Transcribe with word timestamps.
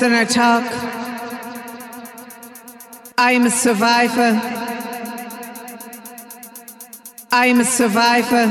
than 0.00 0.12
I 0.12 0.24
talk. 0.24 0.64
I 3.16 3.32
am 3.32 3.46
a 3.46 3.50
survivor. 3.50 4.32
I 7.32 7.46
am 7.46 7.60
a 7.60 7.64
survivor. 7.64 8.44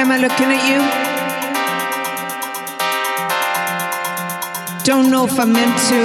Am 0.00 0.10
I 0.10 0.18
looking 0.24 0.50
at 0.56 0.62
you? 0.70 0.80
Don't 4.84 5.10
know 5.10 5.26
if 5.26 5.38
I'm 5.38 5.52
meant 5.52 5.78
to. 5.88 6.00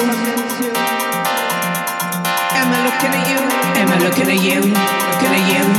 Am 2.59 2.69
I 2.75 2.79
looking 2.87 3.13
at 3.17 3.23
you? 3.31 3.39
Am 3.81 3.89
I 3.89 3.97
looking 4.05 4.27
at 4.27 4.41
you? 4.43 4.59
Looking 4.59 5.33
at? 5.37 5.47
You, 5.53 5.76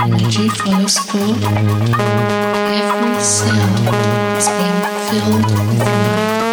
energy 0.00 0.48
flows 0.48 0.98
through 0.98 1.34
Every 2.72 3.20
sound 3.20 3.88
is 4.38 4.48
being 4.48 4.80
filled 5.08 5.44
with 5.44 5.78
life, 5.78 6.46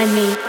Find 0.00 0.14
me, 0.14 0.39